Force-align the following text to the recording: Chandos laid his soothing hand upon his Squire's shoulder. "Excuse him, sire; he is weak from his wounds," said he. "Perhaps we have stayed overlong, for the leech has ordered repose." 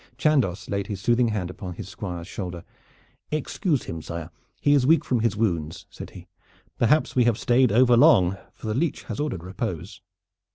Chandos 0.17 0.67
laid 0.67 0.87
his 0.87 0.99
soothing 0.99 1.27
hand 1.27 1.51
upon 1.51 1.75
his 1.75 1.87
Squire's 1.87 2.27
shoulder. 2.27 2.63
"Excuse 3.29 3.83
him, 3.83 4.01
sire; 4.01 4.31
he 4.59 4.73
is 4.73 4.87
weak 4.87 5.05
from 5.05 5.19
his 5.19 5.37
wounds," 5.37 5.85
said 5.91 6.09
he. 6.09 6.27
"Perhaps 6.79 7.15
we 7.15 7.25
have 7.25 7.37
stayed 7.37 7.71
overlong, 7.71 8.35
for 8.55 8.65
the 8.65 8.73
leech 8.73 9.03
has 9.03 9.19
ordered 9.19 9.43
repose." 9.43 10.01